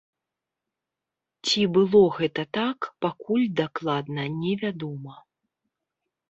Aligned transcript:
Ці 1.49 1.61
было 1.75 2.01
гэта 2.17 2.45
так, 2.59 2.79
пакуль 3.07 3.45
дакладна 3.61 4.27
невядома. 4.41 5.13